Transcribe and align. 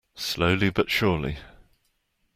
Slowly 0.15 0.71
but 0.71 0.89
surely. 0.89 1.37